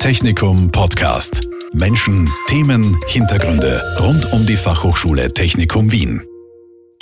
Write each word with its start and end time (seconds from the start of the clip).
Technikum 0.00 0.70
Podcast. 0.72 1.46
Menschen, 1.74 2.26
Themen, 2.48 2.98
Hintergründe 3.06 3.82
rund 4.00 4.32
um 4.32 4.46
die 4.46 4.56
Fachhochschule 4.56 5.30
Technikum 5.30 5.92
Wien. 5.92 6.22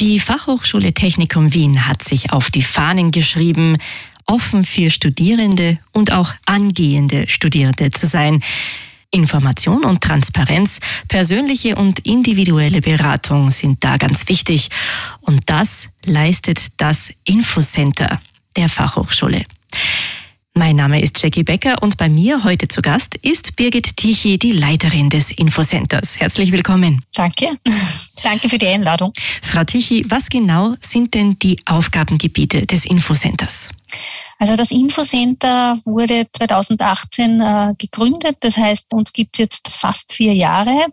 Die 0.01 0.19
Fachhochschule 0.19 0.93
Technikum 0.93 1.55
Wien 1.55 1.87
hat 1.87 2.03
sich 2.03 2.33
auf 2.33 2.51
die 2.51 2.63
Fahnen 2.63 3.13
geschrieben, 3.13 3.75
offen 4.27 4.65
für 4.65 4.91
Studierende 4.91 5.79
und 5.93 6.13
auch 6.13 6.35
angehende 6.45 7.29
Studierende 7.29 7.91
zu 7.91 8.09
sein. 8.09 8.43
Information 9.13 9.85
und 9.85 10.03
Transparenz, 10.03 10.81
persönliche 11.07 11.77
und 11.77 12.01
individuelle 12.01 12.81
Beratung 12.81 13.53
sind 13.53 13.85
da 13.85 13.97
ganz 13.97 14.29
wichtig. 14.29 14.71
Und 15.21 15.43
das 15.47 15.89
leistet 16.05 16.73
das 16.79 17.13
Infocenter 17.23 18.21
der 18.57 18.69
Fachhochschule. 18.69 19.45
Mein 20.59 20.75
Name 20.75 21.01
ist 21.01 21.23
Jackie 21.23 21.45
Becker 21.45 21.81
und 21.85 21.99
bei 21.99 22.09
mir 22.09 22.43
heute 22.43 22.67
zu 22.67 22.83
Gast 22.83 23.15
ist 23.15 23.55
Birgit 23.55 23.97
Tichy, 23.97 24.39
die 24.39 24.51
Leiterin 24.51 25.09
des 25.09 25.31
Infocenters. 25.31 26.19
Herzlich 26.19 26.51
willkommen. 26.51 27.01
Danke. 27.15 27.51
Danke 28.25 28.49
für 28.49 28.59
die 28.59 28.67
Einladung. 28.67 29.13
Frau 29.41 29.63
Tichy, 29.63 30.05
was 30.09 30.29
genau 30.29 30.75
sind 30.81 31.15
denn 31.15 31.39
die 31.39 31.61
Aufgabengebiete 31.65 32.67
des 32.67 32.87
Infocenters? 32.87 33.71
Also 34.39 34.55
das 34.55 34.71
Infocenter 34.71 35.79
wurde 35.85 36.27
2018 36.33 37.41
äh, 37.41 37.75
gegründet. 37.77 38.37
Das 38.41 38.57
heißt, 38.57 38.95
uns 38.95 39.13
gibt 39.13 39.35
es 39.35 39.39
jetzt 39.39 39.69
fast 39.69 40.13
vier 40.13 40.33
Jahre. 40.33 40.87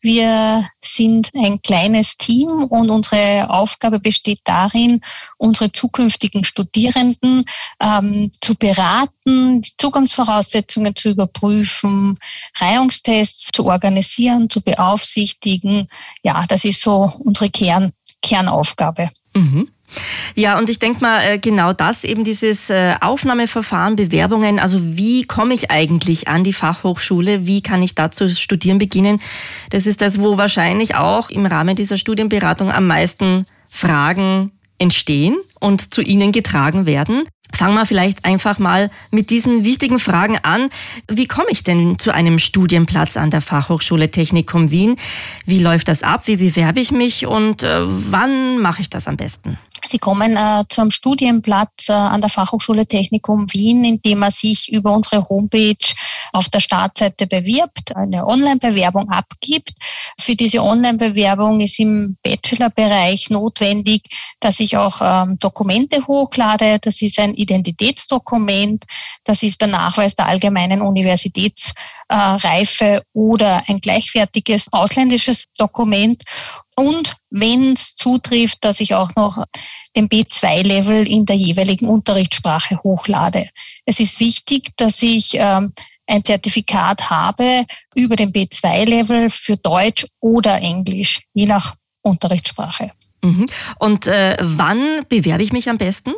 Wir 0.00 0.66
sind 0.82 1.30
ein 1.34 1.60
kleines 1.60 2.16
Team 2.16 2.48
und 2.48 2.88
unsere 2.90 3.50
Aufgabe 3.50 4.00
besteht 4.00 4.40
darin, 4.44 5.02
unsere 5.36 5.70
zukünftigen 5.72 6.44
Studierenden 6.44 7.44
ähm, 7.80 8.30
zu 8.40 8.54
beraten, 8.54 9.60
die 9.60 9.72
Zugangsvoraussetzungen 9.76 10.96
zu 10.96 11.10
überprüfen, 11.10 12.18
Reihungstests 12.58 13.50
zu 13.52 13.66
organisieren, 13.66 14.48
zu 14.48 14.62
beaufsichtigen. 14.62 15.86
Ja, 16.22 16.46
das 16.48 16.64
ist 16.64 16.80
so 16.80 17.12
unsere 17.18 17.50
Kern, 17.50 17.92
Kernaufgabe. 18.22 19.10
Mhm. 19.34 19.68
Ja, 20.34 20.58
und 20.58 20.70
ich 20.70 20.78
denke 20.78 21.00
mal, 21.00 21.20
äh, 21.22 21.38
genau 21.38 21.72
das, 21.72 22.04
eben 22.04 22.24
dieses 22.24 22.70
äh, 22.70 22.94
Aufnahmeverfahren, 23.00 23.96
Bewerbungen, 23.96 24.58
also 24.58 24.78
wie 24.96 25.24
komme 25.24 25.54
ich 25.54 25.70
eigentlich 25.70 26.28
an 26.28 26.44
die 26.44 26.52
Fachhochschule, 26.52 27.46
wie 27.46 27.62
kann 27.62 27.82
ich 27.82 27.94
dazu 27.94 28.28
studieren 28.28 28.78
beginnen, 28.78 29.20
das 29.70 29.86
ist 29.86 30.00
das, 30.00 30.20
wo 30.20 30.38
wahrscheinlich 30.38 30.94
auch 30.94 31.30
im 31.30 31.46
Rahmen 31.46 31.76
dieser 31.76 31.96
Studienberatung 31.96 32.70
am 32.70 32.86
meisten 32.86 33.46
Fragen 33.68 34.52
entstehen 34.78 35.36
und 35.60 35.92
zu 35.92 36.02
Ihnen 36.02 36.32
getragen 36.32 36.86
werden. 36.86 37.24
Fangen 37.52 37.74
wir 37.74 37.84
vielleicht 37.84 38.24
einfach 38.24 38.58
mal 38.58 38.90
mit 39.10 39.30
diesen 39.30 39.64
wichtigen 39.64 39.98
Fragen 39.98 40.38
an. 40.38 40.70
Wie 41.08 41.26
komme 41.26 41.48
ich 41.50 41.64
denn 41.64 41.98
zu 41.98 42.12
einem 42.12 42.38
Studienplatz 42.38 43.16
an 43.16 43.30
der 43.30 43.40
Fachhochschule 43.40 44.10
Technikum 44.10 44.70
Wien? 44.70 44.96
Wie 45.46 45.58
läuft 45.58 45.88
das 45.88 46.02
ab? 46.02 46.26
Wie 46.26 46.36
bewerbe 46.36 46.80
ich 46.80 46.92
mich 46.92 47.26
und 47.26 47.62
äh, 47.62 47.80
wann 47.82 48.58
mache 48.58 48.82
ich 48.82 48.88
das 48.88 49.08
am 49.08 49.16
besten? 49.16 49.58
Sie 49.90 49.98
kommen 49.98 50.36
äh, 50.36 50.64
zu 50.68 50.88
Studienplatz 50.90 51.88
äh, 51.88 51.92
an 51.92 52.20
der 52.20 52.30
Fachhochschule 52.30 52.86
Technikum 52.86 53.52
Wien, 53.52 53.84
indem 53.84 54.20
man 54.20 54.30
sich 54.30 54.72
über 54.72 54.94
unsere 54.94 55.28
Homepage 55.28 55.94
auf 56.32 56.48
der 56.48 56.60
Startseite 56.60 57.26
bewirbt, 57.26 57.96
eine 57.96 58.24
Online-Bewerbung 58.24 59.10
abgibt. 59.10 59.72
Für 60.20 60.36
diese 60.36 60.62
Online-Bewerbung 60.62 61.60
ist 61.60 61.80
im 61.80 62.16
Bachelor-Bereich 62.22 63.30
notwendig, 63.30 64.02
dass 64.38 64.60
ich 64.60 64.76
auch 64.76 65.00
ähm, 65.02 65.38
Dokumente 65.40 66.06
hochlade. 66.06 66.78
Das 66.80 67.02
ist 67.02 67.18
ein 67.18 67.34
Identitätsdokument, 67.34 68.84
das 69.24 69.42
ist 69.42 69.60
der 69.60 69.68
Nachweis 69.68 70.14
der 70.14 70.26
allgemeinen 70.26 70.82
Universitätsreife 70.82 72.84
äh, 72.84 73.00
oder 73.12 73.64
ein 73.66 73.80
gleichwertiges 73.80 74.72
ausländisches 74.72 75.46
Dokument. 75.58 76.22
Und 76.80 77.16
wenn 77.28 77.74
es 77.74 77.94
zutrifft, 77.94 78.64
dass 78.64 78.80
ich 78.80 78.94
auch 78.94 79.14
noch 79.14 79.44
den 79.96 80.08
B2-Level 80.08 81.06
in 81.06 81.26
der 81.26 81.36
jeweiligen 81.36 81.88
Unterrichtssprache 81.88 82.80
hochlade. 82.82 83.48
Es 83.84 84.00
ist 84.00 84.18
wichtig, 84.20 84.70
dass 84.76 85.02
ich 85.02 85.32
ähm, 85.34 85.72
ein 86.06 86.24
Zertifikat 86.24 87.10
habe 87.10 87.66
über 87.94 88.16
den 88.16 88.32
B2-Level 88.32 89.28
für 89.28 89.56
Deutsch 89.56 90.06
oder 90.20 90.58
Englisch, 90.62 91.22
je 91.34 91.46
nach 91.46 91.74
Unterrichtssprache. 92.02 92.92
Mhm. 93.22 93.46
Und 93.78 94.06
äh, 94.06 94.36
wann 94.40 95.04
bewerbe 95.08 95.42
ich 95.42 95.52
mich 95.52 95.68
am 95.68 95.76
besten? 95.76 96.14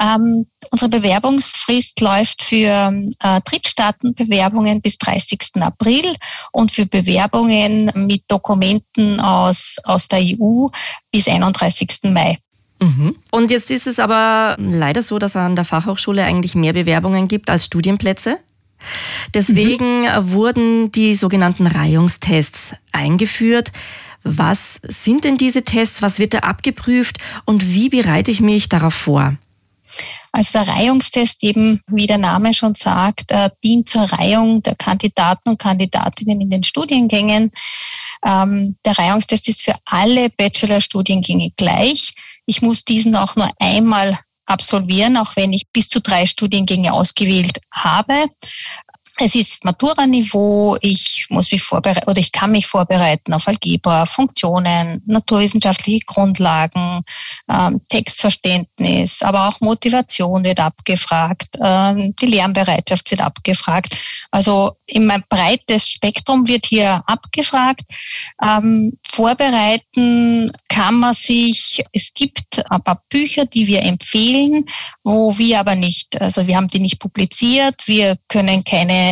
Ähm, 0.00 0.46
unsere 0.70 0.90
Bewerbungsfrist 0.90 2.00
läuft 2.00 2.42
für 2.42 2.92
äh, 3.20 3.40
Drittstaatenbewerbungen 3.44 4.80
bis 4.80 4.98
30. 4.98 5.40
April 5.60 6.14
und 6.52 6.72
für 6.72 6.86
Bewerbungen 6.86 7.90
mit 7.94 8.22
Dokumenten 8.28 9.20
aus, 9.20 9.76
aus 9.84 10.08
der 10.08 10.20
EU 10.20 10.66
bis 11.12 11.28
31. 11.28 11.88
Mai. 12.04 12.38
Mhm. 12.80 13.16
Und 13.30 13.50
jetzt 13.50 13.70
ist 13.70 13.86
es 13.86 13.98
aber 13.98 14.56
leider 14.58 15.02
so, 15.02 15.18
dass 15.18 15.36
an 15.36 15.56
der 15.56 15.64
Fachhochschule 15.64 16.24
eigentlich 16.24 16.54
mehr 16.54 16.72
Bewerbungen 16.72 17.28
gibt 17.28 17.50
als 17.50 17.64
Studienplätze. 17.66 18.38
Deswegen 19.32 20.02
mhm. 20.02 20.32
wurden 20.32 20.92
die 20.92 21.14
sogenannten 21.14 21.66
Reihungstests 21.66 22.74
eingeführt. 22.92 23.72
Was 24.22 24.80
sind 24.86 25.24
denn 25.24 25.36
diese 25.36 25.62
Tests? 25.62 26.02
Was 26.02 26.18
wird 26.18 26.34
da 26.34 26.38
abgeprüft? 26.40 27.18
Und 27.44 27.72
wie 27.72 27.88
bereite 27.88 28.30
ich 28.30 28.40
mich 28.40 28.68
darauf 28.68 28.94
vor? 28.94 29.36
Also 30.32 30.58
der 30.58 30.68
Reihungstest 30.68 31.42
eben, 31.44 31.80
wie 31.86 32.06
der 32.06 32.18
Name 32.18 32.54
schon 32.54 32.74
sagt, 32.74 33.30
äh, 33.30 33.50
dient 33.62 33.88
zur 33.88 34.02
Reihung 34.02 34.62
der 34.62 34.74
Kandidaten 34.74 35.50
und 35.50 35.58
Kandidatinnen 35.58 36.40
in 36.40 36.50
den 36.50 36.64
Studiengängen. 36.64 37.52
Ähm, 38.26 38.76
der 38.84 38.98
Reihungstest 38.98 39.48
ist 39.48 39.62
für 39.62 39.74
alle 39.84 40.30
Bachelorstudiengänge 40.30 41.50
gleich. 41.56 42.12
Ich 42.46 42.62
muss 42.62 42.84
diesen 42.84 43.14
auch 43.16 43.36
nur 43.36 43.50
einmal 43.60 44.18
absolvieren, 44.46 45.16
auch 45.16 45.36
wenn 45.36 45.52
ich 45.52 45.68
bis 45.72 45.88
zu 45.88 46.00
drei 46.00 46.26
Studiengänge 46.26 46.92
ausgewählt 46.92 47.60
habe. 47.72 48.26
Es 49.18 49.36
ist 49.36 49.64
Matura-Niveau. 49.64 50.76
Ich 50.80 51.26
muss 51.30 51.52
mich 51.52 51.62
vorbereiten 51.62 52.10
oder 52.10 52.18
ich 52.18 52.32
kann 52.32 52.50
mich 52.50 52.66
vorbereiten 52.66 53.32
auf 53.32 53.46
Algebra, 53.46 54.06
Funktionen, 54.06 55.02
naturwissenschaftliche 55.06 56.04
Grundlagen, 56.04 57.00
ähm, 57.48 57.80
Textverständnis, 57.88 59.22
aber 59.22 59.46
auch 59.46 59.60
Motivation 59.60 60.42
wird 60.42 60.58
abgefragt, 60.58 61.56
ähm, 61.62 62.12
die 62.20 62.26
Lernbereitschaft 62.26 63.08
wird 63.12 63.20
abgefragt. 63.20 63.96
Also 64.32 64.72
immer 64.86 65.14
ein 65.14 65.24
breites 65.28 65.88
Spektrum 65.88 66.48
wird 66.48 66.66
hier 66.66 67.00
abgefragt. 67.06 67.82
Ähm, 68.42 68.98
vorbereiten 69.08 70.50
kann 70.68 70.94
man 70.96 71.14
sich. 71.14 71.84
Es 71.92 72.12
gibt 72.14 72.64
ein 72.68 72.82
paar 72.82 73.00
Bücher, 73.08 73.46
die 73.46 73.68
wir 73.68 73.82
empfehlen, 73.82 74.64
wo 75.04 75.38
wir 75.38 75.60
aber 75.60 75.76
nicht, 75.76 76.20
also 76.20 76.48
wir 76.48 76.56
haben 76.56 76.66
die 76.66 76.80
nicht 76.80 76.98
publiziert. 76.98 77.76
Wir 77.86 78.18
können 78.26 78.64
keine 78.64 79.03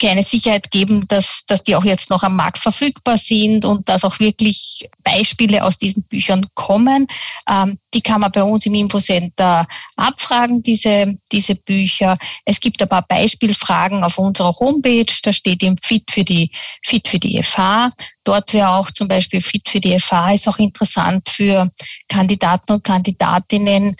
keine, 0.00 0.22
Sicherheit 0.22 0.70
geben, 0.70 1.04
dass, 1.08 1.42
dass 1.46 1.62
die 1.62 1.76
auch 1.76 1.84
jetzt 1.84 2.10
noch 2.10 2.22
am 2.22 2.36
Markt 2.36 2.58
verfügbar 2.58 3.18
sind 3.18 3.64
und 3.64 3.88
dass 3.88 4.04
auch 4.04 4.18
wirklich 4.20 4.88
Beispiele 5.02 5.62
aus 5.62 5.76
diesen 5.76 6.04
Büchern 6.04 6.46
kommen. 6.54 7.06
Ähm, 7.50 7.78
die 7.92 8.00
kann 8.00 8.20
man 8.20 8.32
bei 8.32 8.42
uns 8.42 8.66
im 8.66 8.74
Infocenter 8.74 9.66
abfragen, 9.96 10.62
diese, 10.62 11.14
diese 11.32 11.54
Bücher. 11.54 12.16
Es 12.44 12.60
gibt 12.60 12.80
ein 12.80 12.88
paar 12.88 13.06
Beispielfragen 13.06 14.02
auf 14.04 14.18
unserer 14.18 14.54
Homepage. 14.58 15.06
Da 15.22 15.32
steht 15.32 15.62
im 15.62 15.76
Fit 15.78 16.10
für 16.10 16.24
die, 16.24 16.50
Fit 16.82 17.06
für 17.08 17.18
die 17.18 17.42
FH. 17.42 17.90
Dort 18.24 18.54
wäre 18.54 18.70
auch 18.70 18.90
zum 18.90 19.06
Beispiel 19.06 19.40
Fit 19.40 19.68
für 19.68 19.80
die 19.80 19.98
FH 19.98 20.32
ist 20.32 20.48
auch 20.48 20.58
interessant 20.58 21.28
für 21.28 21.70
Kandidaten 22.08 22.72
und 22.72 22.84
Kandidatinnen, 22.84 23.94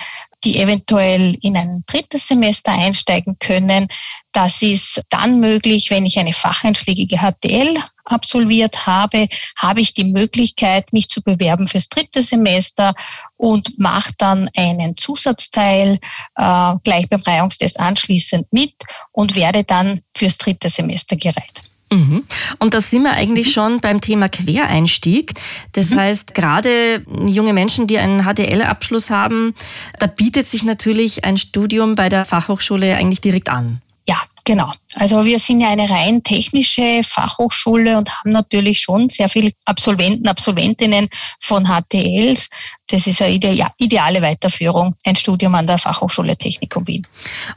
die 0.45 0.59
eventuell 0.59 1.37
in 1.43 1.57
ein 1.57 1.85
drittes 1.87 2.29
Semester 2.29 2.73
einsteigen 2.73 3.37
können. 3.39 3.89
Das 4.33 4.62
ist 4.62 5.03
dann 5.11 5.41
möglich, 5.41 5.91
wenn 5.91 6.06
ich 6.06 6.19
eine 6.19 6.32
facheinschlägige 6.32 7.19
HTL 7.19 7.76
absolviert 8.05 8.87
habe, 8.87 9.29
habe 9.56 9.81
ich 9.81 9.94
die 9.94 10.05
Möglichkeit, 10.05 10.93
mich 10.93 11.09
zu 11.09 11.23
bewerben 11.23 11.67
fürs 11.67 11.88
dritte 11.88 12.23
Semester 12.23 12.94
und 13.37 13.79
mache 13.79 14.12
dann 14.19 14.50
einen 14.56 14.97
Zusatzteil 14.97 15.99
äh, 16.37 16.75
gleich 16.85 17.09
beim 17.09 17.23
Reihungstest 17.23 17.81
anschließend 17.81 18.53
mit 18.53 18.75
und 19.12 19.37
werde 19.37 19.65
dann 19.65 20.00
fürs 20.15 20.37
dritte 20.37 20.69
Semester 20.69 21.17
gereiht. 21.17 21.62
Mhm. 21.90 22.25
Und 22.58 22.75
da 22.75 22.81
sind 22.81 23.02
wir 23.02 23.12
eigentlich 23.12 23.48
mhm. 23.48 23.52
schon 23.52 23.81
beim 23.81 24.00
Thema 24.00 24.28
Quereinstieg. 24.28 25.34
Das 25.72 25.90
mhm. 25.90 26.00
heißt, 26.00 26.34
gerade 26.34 27.04
junge 27.26 27.52
Menschen, 27.52 27.86
die 27.86 27.98
einen 27.98 28.25
HTL-Abschluss 28.25 29.10
haben, 29.10 29.54
da 29.98 30.06
bietet 30.06 30.48
sich 30.48 30.64
natürlich 30.64 31.25
ein 31.25 31.36
Studium 31.36 31.94
bei 31.94 32.08
der 32.08 32.25
Fachhochschule 32.25 32.96
eigentlich 32.96 33.20
direkt 33.20 33.48
an. 33.48 33.81
Ja, 34.06 34.16
genau. 34.44 34.70
Also 34.96 35.25
wir 35.25 35.38
sind 35.38 35.60
ja 35.60 35.70
eine 35.70 35.88
rein 35.88 36.22
technische 36.22 37.00
Fachhochschule 37.02 37.96
und 37.96 38.10
haben 38.10 38.31
natürlich 38.31 38.81
schon 38.81 39.08
sehr 39.08 39.31
viele 39.31 39.50
Absolventen, 39.64 40.28
Absolventinnen 40.28 41.08
von 41.40 41.66
HTLs. 41.66 42.50
Das 42.88 43.06
ist 43.06 43.22
eine 43.22 43.34
ideale 43.78 44.20
Weiterführung, 44.20 44.94
ein 45.04 45.16
Studium 45.16 45.54
an 45.54 45.66
der 45.66 45.78
Fachhochschule 45.78 46.36
Technikum 46.36 46.86
Wien. 46.86 47.06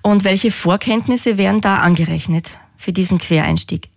Und 0.04 0.24
welche 0.24 0.52
Vorkenntnisse 0.52 1.38
werden 1.38 1.60
da 1.60 1.80
angerechnet? 1.80 2.58
Für 2.78 2.94
diesen 2.94 3.18
Quereinstieg? 3.18 3.90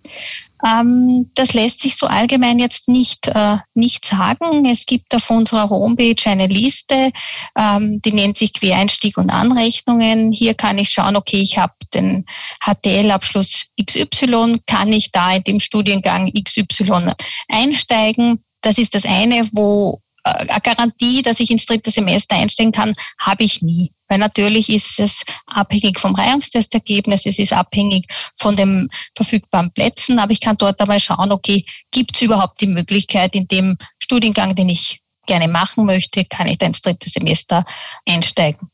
Ähm, 0.64 1.30
das 1.34 1.54
lässt 1.54 1.80
sich 1.80 1.96
so 1.96 2.06
allgemein 2.06 2.58
jetzt 2.58 2.88
nicht, 2.88 3.28
äh, 3.28 3.56
nicht 3.74 4.04
sagen. 4.04 4.66
Es 4.66 4.84
gibt 4.84 5.14
auf 5.14 5.30
unserer 5.30 5.70
Homepage 5.70 6.22
eine 6.24 6.46
Liste, 6.46 7.12
ähm, 7.56 8.00
die 8.04 8.12
nennt 8.12 8.36
sich 8.36 8.52
Quereinstieg 8.52 9.16
und 9.16 9.30
Anrechnungen. 9.30 10.32
Hier 10.32 10.54
kann 10.54 10.78
ich 10.78 10.90
schauen, 10.90 11.16
okay, 11.16 11.38
ich 11.38 11.58
habe 11.58 11.72
den 11.94 12.26
HTL-Abschluss 12.64 13.66
XY, 13.82 14.58
kann 14.66 14.92
ich 14.92 15.12
da 15.12 15.34
in 15.34 15.44
dem 15.44 15.60
Studiengang 15.60 16.30
XY 16.32 17.12
einsteigen? 17.48 18.38
Das 18.60 18.76
ist 18.76 18.94
das 18.94 19.06
eine, 19.06 19.48
wo 19.52 20.00
eine 20.24 20.60
Garantie, 20.60 21.22
dass 21.22 21.40
ich 21.40 21.50
ins 21.50 21.66
dritte 21.66 21.90
Semester 21.90 22.36
einsteigen 22.36 22.72
kann, 22.72 22.92
habe 23.18 23.44
ich 23.44 23.62
nie. 23.62 23.92
Weil 24.08 24.18
natürlich 24.18 24.68
ist 24.68 24.98
es 24.98 25.22
abhängig 25.46 25.98
vom 25.98 26.14
Reihungstestergebnis, 26.14 27.26
es 27.26 27.38
ist 27.38 27.52
abhängig 27.52 28.06
von 28.36 28.56
den 28.56 28.88
verfügbaren 29.14 29.72
Plätzen, 29.72 30.18
aber 30.18 30.32
ich 30.32 30.40
kann 30.40 30.56
dort 30.58 30.80
einmal 30.80 31.00
schauen, 31.00 31.32
okay, 31.32 31.64
gibt 31.92 32.16
es 32.16 32.22
überhaupt 32.22 32.60
die 32.60 32.66
Möglichkeit 32.66 33.34
in 33.34 33.46
dem 33.46 33.76
Studiengang, 34.02 34.54
den 34.54 34.68
ich 34.68 35.00
gerne 35.26 35.46
machen 35.46 35.86
möchte, 35.86 36.24
kann 36.24 36.48
ich 36.48 36.58
da 36.58 36.66
ins 36.66 36.80
dritte 36.80 37.08
Semester 37.08 37.62
einsteigen. 38.08 38.68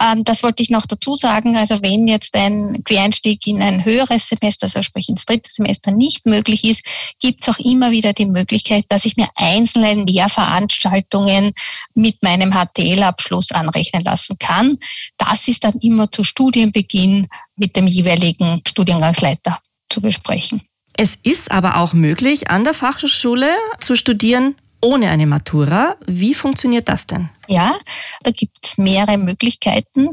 Ähm, 0.00 0.24
das 0.24 0.42
wollte 0.42 0.62
ich 0.62 0.70
noch 0.70 0.86
dazu 0.86 1.16
sagen. 1.16 1.56
Also 1.56 1.82
wenn 1.82 2.08
jetzt 2.08 2.34
ein 2.36 2.82
Quereinstieg 2.84 3.46
in 3.46 3.62
ein 3.62 3.84
höheres 3.84 4.28
Semester, 4.28 4.66
also 4.66 4.82
sprich 4.82 5.08
ins 5.08 5.24
dritte 5.24 5.50
Semester 5.50 5.92
nicht 5.92 6.26
möglich 6.26 6.64
ist, 6.64 6.84
gibt 7.20 7.42
es 7.42 7.48
auch 7.48 7.58
immer 7.58 7.90
wieder 7.90 8.12
die 8.12 8.26
Möglichkeit, 8.26 8.84
dass 8.88 9.04
ich 9.04 9.16
mir 9.16 9.28
einzelne 9.36 10.04
Lehrveranstaltungen 10.04 11.52
mit 11.94 12.22
meinem 12.22 12.52
HTL-Abschluss 12.52 13.52
anrechnen 13.52 14.04
lassen 14.04 14.36
kann. 14.38 14.76
Das 15.18 15.48
ist 15.48 15.64
dann 15.64 15.74
immer 15.80 16.10
zu 16.10 16.24
Studienbeginn 16.24 17.26
mit 17.56 17.76
dem 17.76 17.86
jeweiligen 17.86 18.62
Studiengangsleiter 18.66 19.58
zu 19.88 20.00
besprechen. 20.00 20.62
Es 20.96 21.16
ist 21.22 21.50
aber 21.50 21.76
auch 21.78 21.92
möglich, 21.92 22.50
an 22.50 22.64
der 22.64 22.74
Fachhochschule 22.74 23.50
zu 23.80 23.96
studieren 23.96 24.54
ohne 24.80 25.10
eine 25.10 25.26
Matura. 25.26 25.96
Wie 26.06 26.34
funktioniert 26.34 26.88
das 26.88 27.06
denn? 27.06 27.28
Ja, 27.48 27.76
da 28.22 28.30
gibt 28.30 28.58
es 28.64 28.78
mehrere 28.78 29.18
Möglichkeiten. 29.18 30.10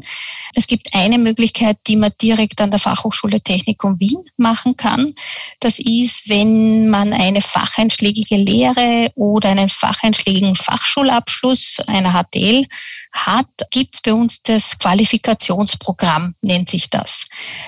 Es 0.56 0.66
gibt 0.66 0.94
eine 0.96 1.20
Möglichkeit, 1.20 1.78
die 1.86 1.96
man 1.96 2.12
direkt 2.20 2.60
an 2.62 2.72
der 2.72 2.80
Fachhochschule 2.80 3.40
Technikum 3.42 4.00
Wien 4.00 4.24
machen 4.38 4.76
kann. 4.76 5.14
Das 5.60 5.78
ist, 5.78 6.28
wenn 6.30 6.90
man 6.90 7.14
eine 7.14 7.42
facheinschlägige 7.42 8.38
Lehre 8.38 9.12
oder 9.14 9.50
einen 9.50 9.70
facheinschlägigen 9.70 10.56
Fachschulabschluss 10.56 11.78
einer 11.86 12.12
HTL 12.12 12.66
hat, 13.12 13.48
gibt 13.70 13.96
es 13.96 14.02
bei 14.02 14.14
uns 14.14 14.42
das 14.42 14.78
Qualifikationsprogramm, 14.80 16.34
nennt 16.42 16.70
sich 16.70 16.90
das. 16.90 17.26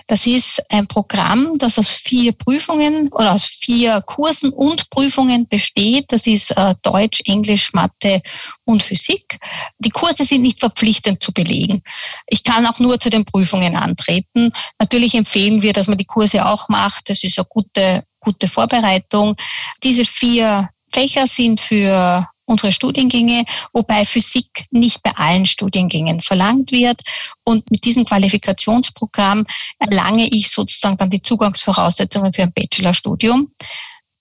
Das 0.07 0.25
ist 0.25 0.63
ein 0.69 0.87
Programm, 0.87 1.57
das 1.59 1.77
aus 1.77 1.89
vier 1.89 2.33
Prüfungen 2.33 3.09
oder 3.11 3.33
aus 3.33 3.45
vier 3.45 4.01
Kursen 4.01 4.49
und 4.49 4.89
Prüfungen 4.89 5.47
besteht. 5.47 6.11
Das 6.11 6.25
ist 6.25 6.51
äh, 6.57 6.73
Deutsch, 6.89 7.21
Englisch, 7.25 7.73
Mathe 7.73 8.21
und 8.65 8.81
Physik. 8.83 9.37
Die 9.79 9.89
Kurse 9.89 10.25
sind 10.25 10.41
nicht 10.41 10.59
verpflichtend 10.59 11.21
zu 11.21 11.31
belegen. 11.31 11.81
Ich 12.27 12.43
kann 12.43 12.65
auch 12.65 12.79
nur 12.79 12.99
zu 12.99 13.09
den 13.09 13.25
Prüfungen 13.25 13.75
antreten. 13.75 14.51
Natürlich 14.79 15.13
empfehlen 15.13 15.61
wir, 15.61 15.73
dass 15.73 15.87
man 15.87 15.97
die 15.97 16.05
Kurse 16.05 16.45
auch 16.45 16.67
macht. 16.69 17.09
Das 17.09 17.23
ist 17.23 17.37
eine 17.37 17.47
gute, 17.49 18.03
gute 18.19 18.47
Vorbereitung. 18.47 19.35
Diese 19.83 20.05
vier 20.05 20.69
Fächer 20.91 21.27
sind 21.27 21.59
für 21.61 22.25
unsere 22.45 22.71
Studiengänge, 22.71 23.45
wobei 23.73 24.03
Physik 24.05 24.65
nicht 24.71 25.03
bei 25.03 25.11
allen 25.15 25.45
Studiengängen 25.45 26.19
verlangt 26.21 26.71
wird. 26.71 27.01
Und 27.43 27.69
mit 27.69 27.85
diesem 27.85 28.05
Qualifikationsprogramm 28.05 29.45
erlange 29.77 30.27
ich 30.27 30.49
sozusagen 30.49 30.97
dann 30.97 31.11
die 31.11 31.21
Zugangsvoraussetzungen 31.21 32.33
für 32.33 32.43
ein 32.43 32.53
Bachelorstudium. 32.53 33.51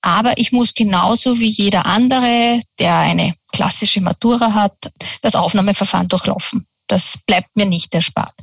Aber 0.01 0.39
ich 0.39 0.53
muss 0.53 0.75
genauso 0.75 1.39
wie 1.39 1.49
jeder 1.49 1.87
andere, 1.87 2.61
der 2.79 2.97
eine 2.99 3.35
klassische 3.53 4.01
Matura 4.01 4.55
hat, 4.55 4.77
das 5.23 5.35
Aufnahmeverfahren 5.35 6.09
durchlaufen. 6.09 6.67
Das 6.89 7.19
bleibt 7.27 7.55
mir 7.55 7.67
nicht 7.67 7.95
erspart. 7.95 8.35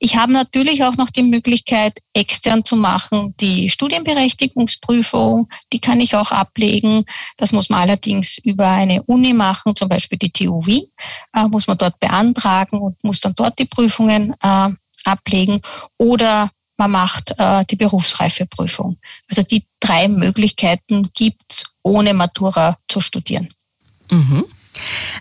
Ich 0.00 0.16
habe 0.16 0.32
natürlich 0.32 0.82
auch 0.82 0.96
noch 0.96 1.10
die 1.10 1.22
Möglichkeit, 1.22 1.96
extern 2.12 2.64
zu 2.64 2.74
machen, 2.74 3.34
die 3.38 3.70
Studienberechtigungsprüfung, 3.70 5.48
die 5.72 5.78
kann 5.78 6.00
ich 6.00 6.16
auch 6.16 6.32
ablegen. 6.32 7.04
Das 7.36 7.52
muss 7.52 7.70
man 7.70 7.80
allerdings 7.80 8.38
über 8.38 8.66
eine 8.66 9.02
Uni 9.04 9.32
machen, 9.32 9.76
zum 9.76 9.88
Beispiel 9.88 10.18
die 10.18 10.32
TU 10.32 10.66
Wien, 10.66 10.84
äh, 11.34 11.46
muss 11.46 11.68
man 11.68 11.78
dort 11.78 12.00
beantragen 12.00 12.80
und 12.80 13.02
muss 13.04 13.20
dann 13.20 13.34
dort 13.36 13.60
die 13.60 13.66
Prüfungen 13.66 14.34
äh, 14.42 14.70
ablegen. 15.04 15.60
Oder 15.96 16.50
man 16.76 16.90
macht 16.90 17.34
äh, 17.38 17.64
die 17.70 17.76
Berufsreifeprüfung. 17.76 18.96
Also 19.28 19.42
die 19.42 19.64
drei 19.80 20.08
Möglichkeiten 20.08 21.02
gibt's 21.14 21.64
ohne 21.82 22.14
Matura 22.14 22.78
zu 22.88 23.00
studieren. 23.00 23.48
Mhm. 24.10 24.44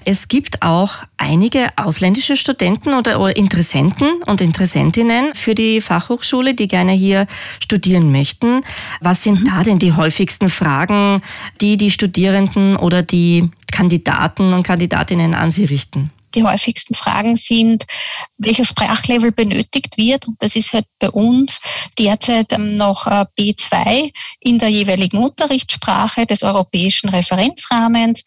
Es 0.03 0.27
gibt 0.27 0.63
auch 0.63 1.03
einige 1.17 1.69
ausländische 1.77 2.35
Studenten 2.35 2.93
oder, 2.93 3.35
Interessenten 3.35 4.21
und 4.25 4.41
Interessentinnen 4.41 5.35
für 5.35 5.53
die 5.53 5.79
Fachhochschule, 5.79 6.55
die 6.55 6.67
gerne 6.67 6.93
hier 6.93 7.27
studieren 7.61 8.11
möchten. 8.11 8.61
Was 8.99 9.23
sind 9.23 9.41
mhm. 9.41 9.45
da 9.45 9.63
denn 9.63 9.79
die 9.79 9.93
häufigsten 9.93 10.49
Fragen, 10.49 11.21
die 11.61 11.77
die 11.77 11.91
Studierenden 11.91 12.75
oder 12.75 13.03
die 13.03 13.51
Kandidaten 13.71 14.53
und 14.53 14.63
Kandidatinnen 14.63 15.35
an 15.35 15.51
Sie 15.51 15.65
richten? 15.65 16.11
Die 16.35 16.43
häufigsten 16.43 16.93
Fragen 16.93 17.35
sind, 17.35 17.85
welcher 18.37 18.65
Sprachlevel 18.65 19.31
benötigt 19.31 19.97
wird. 19.97 20.27
Und 20.27 20.35
das 20.39 20.55
ist 20.55 20.73
halt 20.73 20.85
bei 20.99 21.09
uns 21.09 21.59
derzeit 21.97 22.51
ähm, 22.53 22.75
noch 22.75 23.07
äh, 23.07 23.25
B2 23.37 24.11
in 24.39 24.59
der 24.59 24.69
jeweiligen 24.69 25.17
Unterrichtssprache 25.17 26.25
des 26.25 26.43
europäischen 26.43 27.09
Referenzrahmens. 27.09 28.23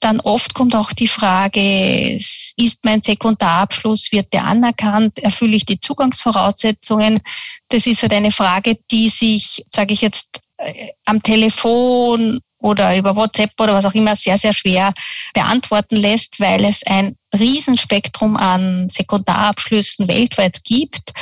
Dann 0.00 0.20
oft 0.20 0.54
kommt 0.54 0.74
auch 0.76 0.92
die 0.92 1.08
Frage, 1.08 2.16
ist 2.16 2.84
mein 2.84 3.00
Sekundarabschluss, 3.00 4.12
wird 4.12 4.32
der 4.32 4.44
anerkannt, 4.44 5.18
erfülle 5.20 5.56
ich 5.56 5.64
die 5.64 5.80
Zugangsvoraussetzungen? 5.80 7.20
Das 7.68 7.86
ist 7.86 8.02
halt 8.02 8.12
eine 8.12 8.30
Frage, 8.30 8.78
die 8.90 9.08
sich, 9.08 9.64
sage 9.70 9.94
ich 9.94 10.02
jetzt, 10.02 10.40
äh, 10.58 10.88
am 11.04 11.22
Telefon 11.22 12.40
oder 12.58 12.96
über 12.96 13.16
WhatsApp 13.16 13.50
oder 13.60 13.74
was 13.74 13.84
auch 13.84 13.94
immer 13.94 14.16
sehr, 14.16 14.38
sehr 14.38 14.52
schwer 14.52 14.92
beantworten 15.34 15.96
lässt, 15.96 16.40
weil 16.40 16.64
es 16.64 16.82
ein 16.86 17.16
Riesenspektrum 17.38 18.36
an 18.36 18.88
Sekundarabschlüssen 18.88 20.08
weltweit 20.08 20.64
gibt, 20.64 21.12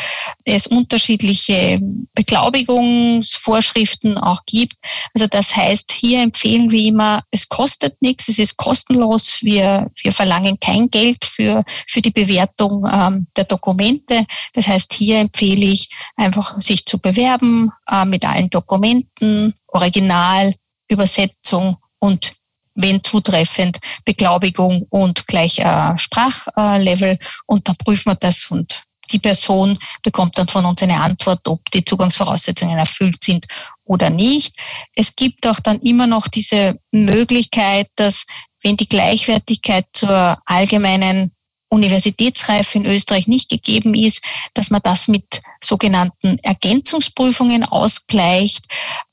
es 0.45 0.67
unterschiedliche 0.67 1.79
Beglaubigungsvorschriften 2.15 4.17
auch 4.19 4.41
gibt. 4.47 4.75
Also 5.15 5.27
das 5.27 5.57
heißt, 5.57 5.93
hier 5.93 6.23
empfehlen 6.23 6.71
wir 6.71 6.85
immer, 6.85 7.23
es 7.31 7.49
kostet 7.49 8.01
nichts, 8.03 8.29
es 8.29 8.39
ist 8.39 8.57
kostenlos. 8.57 9.39
Wir, 9.41 9.91
wir 10.03 10.13
verlangen 10.13 10.59
kein 10.61 10.89
Geld 10.91 11.25
für, 11.25 11.65
für 11.87 12.03
die 12.03 12.13
Bewertung 12.13 12.87
ähm, 12.91 13.27
der 13.37 13.45
Dokumente. 13.45 14.27
Das 14.53 14.67
heißt, 14.67 14.93
hier 14.93 15.19
empfehle 15.19 15.67
ich 15.67 15.89
einfach, 16.17 16.61
sich 16.61 16.85
zu 16.85 16.99
bewerben 16.99 17.71
äh, 17.91 18.05
mit 18.05 18.25
allen 18.25 18.51
Dokumenten, 18.51 19.55
Original, 19.69 20.55
Übersetzung 20.95 21.77
und 21.99 22.33
wenn 22.75 23.03
zutreffend 23.03 23.79
Beglaubigung 24.05 24.87
und 24.91 25.27
gleich 25.27 25.59
äh, 25.59 25.97
Sprachlevel 25.99 27.19
und 27.47 27.69
dann 27.69 27.77
prüfen 27.77 28.11
wir 28.13 28.17
das 28.17 28.51
und 28.51 28.83
die 29.13 29.19
Person 29.19 29.79
bekommt 30.03 30.39
dann 30.39 30.49
von 30.49 30.65
uns 30.65 30.83
eine 30.83 31.01
Antwort, 31.01 31.47
ob 31.47 31.71
die 31.71 31.85
Zugangsvoraussetzungen 31.85 32.79
erfüllt 32.79 33.23
sind 33.23 33.47
oder 33.85 34.11
nicht. 34.11 34.57
Es 34.95 35.15
gibt 35.15 35.47
auch 35.47 35.61
dann 35.61 35.81
immer 35.81 36.07
noch 36.07 36.27
diese 36.27 36.79
Möglichkeit, 36.91 37.89
dass 37.97 38.25
wenn 38.63 38.77
die 38.77 38.89
Gleichwertigkeit 38.89 39.87
zur 39.93 40.39
allgemeinen 40.47 41.33
Universitätsreife 41.69 42.79
in 42.79 42.87
Österreich 42.87 43.27
nicht 43.27 43.51
gegeben 43.51 43.95
ist, 43.95 44.23
dass 44.55 44.71
man 44.71 44.81
das 44.83 45.09
mit 45.09 45.41
sogenannten 45.63 46.39
Ergänzungsprüfungen 46.39 47.65
ausgleicht. 47.65 48.67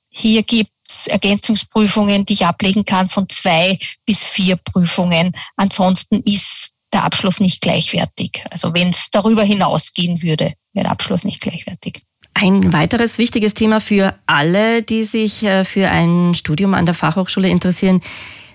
Hier 0.10 0.44
gibt 0.44 0.72
Ergänzungsprüfungen, 1.08 2.26
die 2.26 2.34
ich 2.34 2.46
ablegen 2.46 2.86
kann, 2.86 3.10
von 3.10 3.28
zwei 3.30 3.78
bis 4.06 4.24
vier 4.24 4.58
Prüfungen. 4.58 5.32
Ansonsten 5.56 6.22
ist 6.22 6.72
der 6.94 7.04
Abschluss 7.04 7.40
nicht 7.40 7.62
gleichwertig. 7.62 8.44
Also 8.50 8.74
wenn 8.74 8.90
es 8.90 9.10
darüber 9.12 9.44
hinausgehen 9.44 10.22
würde, 10.22 10.54
wäre 10.74 10.84
der 10.84 10.92
Abschluss 10.92 11.24
nicht 11.24 11.42
gleichwertig. 11.42 12.02
Ein 12.34 12.72
weiteres 12.74 13.18
wichtiges 13.18 13.54
Thema 13.54 13.80
für 13.80 14.16
alle, 14.26 14.84
die 14.84 15.04
sich 15.04 15.44
äh, 15.44 15.66
für 15.66 15.90
ein 15.90 16.34
Studium 16.34 16.74
an 16.74 16.86
der 16.86 16.96
Fachhochschule 16.96 17.50
interessieren, 17.50 18.02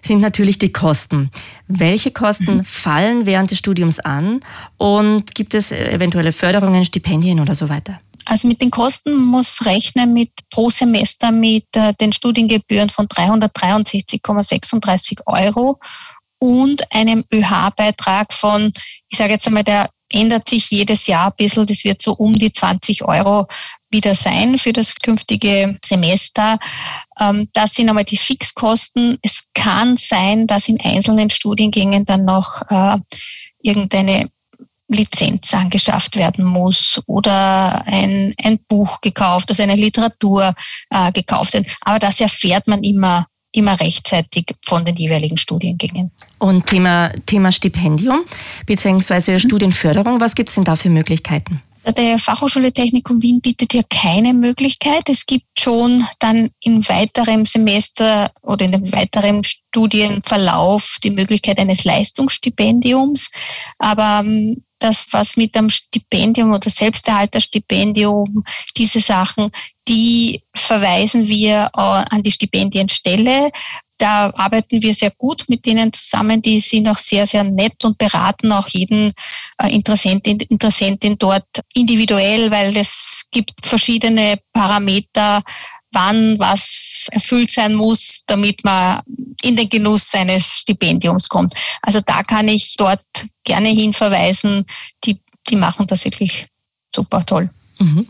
sind 0.02 0.20
natürlich 0.20 0.58
die 0.58 0.72
Kosten. 0.72 1.30
Welche 1.66 2.10
Kosten 2.10 2.58
mhm. 2.58 2.64
fallen 2.64 3.26
während 3.26 3.50
des 3.50 3.58
Studiums 3.58 3.98
an 3.98 4.40
und 4.76 5.34
gibt 5.34 5.54
es 5.54 5.72
eventuelle 5.72 6.32
Förderungen, 6.32 6.84
Stipendien 6.84 7.40
oder 7.40 7.54
so 7.54 7.68
weiter? 7.68 8.00
Also 8.26 8.48
mit 8.48 8.60
den 8.60 8.70
Kosten 8.70 9.16
muss 9.16 9.64
rechnen 9.64 10.12
mit 10.12 10.30
pro 10.50 10.68
Semester 10.70 11.30
mit 11.30 11.64
äh, 11.74 11.94
den 11.94 12.12
Studiengebühren 12.12 12.90
von 12.90 13.06
363,36 13.06 15.20
Euro 15.26 15.78
und 16.38 16.92
einem 16.92 17.24
ÖH-Beitrag 17.32 18.32
von, 18.32 18.72
ich 19.08 19.16
sage 19.16 19.34
jetzt 19.34 19.46
einmal, 19.46 19.64
der 19.64 19.88
ändert 20.12 20.48
sich 20.48 20.70
jedes 20.70 21.06
Jahr 21.06 21.28
ein 21.28 21.36
bisschen. 21.36 21.66
Das 21.66 21.84
wird 21.84 22.02
so 22.02 22.12
um 22.12 22.38
die 22.38 22.52
20 22.52 23.04
Euro 23.04 23.46
wieder 23.90 24.14
sein 24.14 24.58
für 24.58 24.72
das 24.72 24.94
künftige 24.96 25.78
Semester. 25.84 26.58
Ähm, 27.18 27.48
das 27.52 27.74
sind 27.74 27.88
einmal 27.88 28.04
die 28.04 28.16
Fixkosten. 28.16 29.18
Es 29.22 29.48
kann 29.54 29.96
sein, 29.96 30.46
dass 30.46 30.68
in 30.68 30.80
einzelnen 30.80 31.30
Studiengängen 31.30 32.04
dann 32.04 32.24
noch 32.24 32.62
äh, 32.70 32.98
irgendeine 33.62 34.28
Lizenz 34.88 35.52
angeschafft 35.52 36.16
werden 36.16 36.44
muss 36.44 37.00
oder 37.06 37.82
ein, 37.86 38.34
ein 38.42 38.58
Buch 38.68 39.00
gekauft, 39.00 39.50
also 39.50 39.62
eine 39.62 39.76
Literatur 39.76 40.54
äh, 40.90 41.12
gekauft 41.12 41.54
wird. 41.54 41.66
Aber 41.82 41.98
das 41.98 42.20
erfährt 42.20 42.66
man 42.66 42.82
immer 42.84 43.26
immer 43.52 43.80
rechtzeitig 43.80 44.54
von 44.64 44.84
den 44.84 44.96
jeweiligen 44.96 45.38
Studiengängen. 45.38 46.10
Und 46.38 46.66
Thema, 46.66 47.10
Thema 47.24 47.50
Stipendium 47.50 48.24
bzw. 48.66 49.32
Mhm. 49.32 49.38
Studienförderung, 49.38 50.20
was 50.20 50.34
gibt 50.34 50.50
es 50.50 50.56
denn 50.56 50.64
da 50.64 50.76
für 50.76 50.90
Möglichkeiten? 50.90 51.62
Der 51.96 52.18
Fachhochschule 52.18 52.72
Technikum 52.72 53.22
Wien 53.22 53.40
bietet 53.40 53.70
hier 53.70 53.84
keine 53.88 54.34
Möglichkeit. 54.34 55.08
Es 55.08 55.24
gibt 55.24 55.46
schon 55.56 56.04
dann 56.18 56.50
in 56.60 56.86
weiterem 56.88 57.46
Semester 57.46 58.32
oder 58.42 58.66
in 58.66 58.72
dem 58.72 58.92
weiteren 58.92 59.44
Studienverlauf 59.44 60.96
die 61.04 61.12
Möglichkeit 61.12 61.60
eines 61.60 61.84
Leistungsstipendiums. 61.84 63.30
Aber 63.78 64.22
ähm, 64.24 64.64
das, 64.78 65.06
was 65.12 65.36
mit 65.36 65.54
dem 65.54 65.70
Stipendium 65.70 66.52
oder 66.52 66.70
Selbsterhalterstipendium, 66.70 68.44
diese 68.76 69.00
Sachen, 69.00 69.50
die 69.88 70.42
verweisen 70.54 71.26
wir 71.28 71.70
äh, 71.74 71.80
an 71.80 72.22
die 72.22 72.30
Stipendienstelle. 72.30 73.50
Da 73.98 74.30
arbeiten 74.34 74.82
wir 74.82 74.92
sehr 74.92 75.10
gut 75.12 75.44
mit 75.48 75.64
denen 75.64 75.92
zusammen. 75.92 76.42
Die 76.42 76.60
sind 76.60 76.86
auch 76.88 76.98
sehr, 76.98 77.26
sehr 77.26 77.44
nett 77.44 77.82
und 77.84 77.96
beraten 77.96 78.52
auch 78.52 78.68
jeden 78.68 79.12
äh, 79.58 79.72
Interessentin, 79.72 80.38
Interessentin 80.50 81.16
dort 81.16 81.46
individuell, 81.74 82.50
weil 82.50 82.76
es 82.76 83.24
gibt 83.30 83.52
verschiedene 83.62 84.38
Parameter, 84.52 85.42
wann 85.96 86.38
was 86.38 87.08
erfüllt 87.10 87.50
sein 87.50 87.74
muss, 87.74 88.22
damit 88.26 88.62
man 88.64 89.00
in 89.42 89.56
den 89.56 89.68
Genuss 89.68 90.10
seines 90.10 90.58
Stipendiums 90.58 91.26
kommt. 91.28 91.54
Also 91.80 92.00
da 92.04 92.22
kann 92.22 92.48
ich 92.48 92.74
dort 92.76 93.02
gerne 93.44 93.68
hinverweisen. 93.68 94.66
Die, 95.04 95.18
die 95.48 95.56
machen 95.56 95.86
das 95.86 96.04
wirklich 96.04 96.48
super 96.94 97.24
toll. 97.24 97.48
Mhm. 97.78 98.06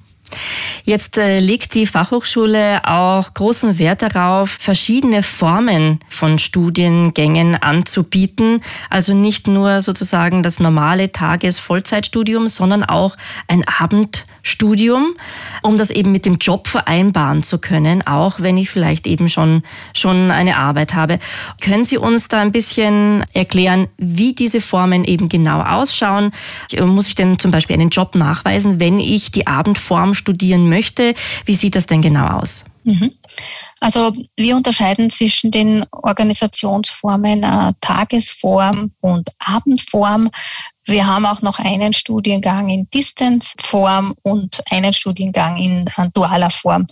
Jetzt 0.85 1.19
äh, 1.19 1.41
legt 1.41 1.75
die 1.75 1.87
Fachhochschule 1.87 2.81
auch 2.85 3.35
großen 3.35 3.79
Wert 3.79 4.03
darauf, 4.03 4.51
verschiedene 4.51 5.23
Formen 5.23 6.01
von 6.09 6.39
Studiengängen 6.39 7.57
anzubieten. 7.57 8.61
Also 8.91 9.15
nicht 9.15 9.49
nur 9.49 9.81
sozusagen 9.81 10.43
das 10.43 10.61
normale 10.61 11.11
Tages-Vollzeitstudium, 11.11 12.49
sondern 12.49 12.85
auch 12.85 13.17
ein 13.49 13.65
Abendstudium, 13.67 15.15
um 15.63 15.77
das 15.77 15.91
eben 15.91 16.13
mit 16.13 16.25
dem 16.25 16.37
Job 16.37 16.69
vereinbaren 16.69 17.43
zu 17.43 17.59
können, 17.59 18.07
auch 18.07 18.41
wenn 18.41 18.57
ich 18.57 18.71
vielleicht 18.71 19.07
eben 19.07 19.29
schon, 19.29 19.63
schon 19.95 20.31
eine 20.31 20.57
Arbeit 20.57 20.95
habe. 20.95 21.19
Können 21.61 21.85
Sie 21.85 21.99
uns 21.99 22.29
da 22.29 22.41
ein 22.41 22.53
bisschen 22.53 23.25
erklären, 23.33 23.89
wie 23.97 24.35
diese 24.35 24.61
Formen 24.61 25.05
eben 25.05 25.29
genau 25.29 25.63
ausschauen? 25.63 26.31
Muss 26.81 27.09
ich 27.09 27.15
denn 27.15 27.39
zum 27.39 27.51
Beispiel 27.51 27.75
einen 27.75 27.91
Job 27.91 28.15
nachweisen, 28.15 28.79
wenn 28.79 28.99
ich 28.99 29.31
die 29.31 29.47
Abendform 29.47 30.15
studieren 30.17 30.69
möchte. 30.69 31.15
Wie 31.45 31.55
sieht 31.55 31.77
das 31.77 31.87
denn 31.87 32.03
genau 32.03 32.27
aus? 32.27 32.65
Mhm. 32.85 33.11
Also 33.81 34.13
wir 34.37 34.57
unterscheiden 34.57 35.11
zwischen 35.11 35.51
den 35.51 35.85
Organisationsformen 35.93 37.43
äh, 37.43 37.73
Tagesform 37.81 38.93
und 39.01 39.29
Abendform. 39.39 40.31
Wir 40.89 41.05
haben 41.05 41.27
auch 41.27 41.43
noch 41.43 41.59
einen 41.59 41.93
Studiengang 41.93 42.71
in 42.71 42.89
Distance-Form 42.91 44.15
und 44.23 44.63
einen 44.71 44.93
Studiengang 44.93 45.59
in 45.59 45.85
dualer 46.15 46.51
Form. 46.51 46.87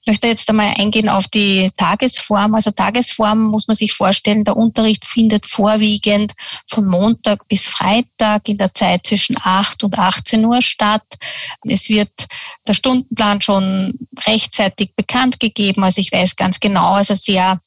Ich 0.00 0.06
möchte 0.06 0.28
jetzt 0.28 0.48
einmal 0.48 0.72
eingehen 0.78 1.10
auf 1.10 1.28
die 1.28 1.70
Tagesform. 1.76 2.54
Also 2.54 2.70
Tagesform 2.70 3.42
muss 3.42 3.68
man 3.68 3.76
sich 3.76 3.92
vorstellen, 3.92 4.44
der 4.44 4.56
Unterricht 4.56 5.04
findet 5.04 5.44
vorwiegend 5.44 6.32
von 6.66 6.86
Montag 6.86 7.46
bis 7.48 7.66
Freitag 7.66 8.48
in 8.48 8.56
der 8.56 8.72
Zeit 8.72 9.06
zwischen 9.06 9.36
8 9.38 9.84
und 9.84 9.98
18 9.98 10.42
Uhr 10.46 10.62
statt. 10.62 11.04
Es 11.66 11.90
wird 11.90 12.26
der 12.66 12.72
Stundenplan 12.72 13.42
schon 13.42 13.92
rechtzeitig 14.26 14.94
bekannt 14.96 15.38
gegeben. 15.38 15.84
Also 15.84 16.00
ich 16.00 16.12
weiß 16.12 16.23
ganz 16.36 16.60
genau, 16.60 16.94
also 16.94 17.14
sehr 17.14 17.60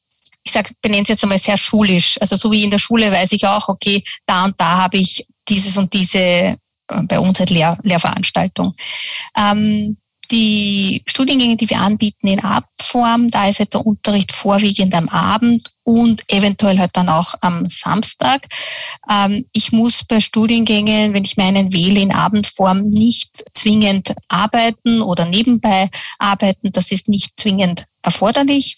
ich 0.44 0.54
benenne 0.82 1.04
es 1.04 1.10
jetzt 1.10 1.24
einmal 1.24 1.40
sehr 1.40 1.58
schulisch. 1.58 2.18
Also 2.22 2.36
so 2.36 2.52
wie 2.52 2.64
in 2.64 2.72
der 2.72 2.80
Schule 2.80 3.12
weiß 3.12 3.34
ich 3.34 3.46
auch, 3.46 3.68
okay, 3.68 4.04
da 4.26 4.46
und 4.46 4.60
da 4.60 4.78
habe 4.78 4.98
ich 4.98 5.26
dieses 5.48 5.78
und 5.78 5.94
diese 5.94 6.20
äh, 6.20 6.58
bei 6.88 7.20
uns 7.20 7.40
halt 7.40 7.50
Lehr 7.50 7.78
Lehrveranstaltung. 7.84 8.74
Ähm, 9.36 9.98
die 10.32 11.04
Studiengänge, 11.08 11.58
die 11.58 11.70
wir 11.70 11.80
anbieten 11.80 12.28
in 12.28 12.44
Abendform, 12.44 13.30
da 13.30 13.48
ist 13.48 13.60
halt 13.60 13.74
der 13.74 13.86
Unterricht 13.86 14.32
vorwiegend 14.32 14.94
am 14.96 15.10
Abend 15.10 15.72
und 15.84 16.22
eventuell 16.30 16.78
halt 16.78 16.92
dann 16.96 17.08
auch 17.08 17.34
am 17.42 17.64
Samstag. 17.66 18.46
Ähm, 19.10 19.46
ich 19.54 19.72
muss 19.72 20.04
bei 20.04 20.20
Studiengängen, 20.20 21.14
wenn 21.14 21.24
ich 21.24 21.38
meinen 21.38 21.72
wähle, 21.72 22.02
in 22.02 22.14
Abendform 22.14 22.90
nicht 22.90 23.44
zwingend 23.54 24.14
arbeiten 24.28 25.02
oder 25.02 25.28
nebenbei 25.28 25.90
arbeiten. 26.20 26.72
Das 26.74 26.92
ist 26.92 27.08
nicht 27.08 27.40
zwingend 27.40 27.86
erforderlich. 28.02 28.78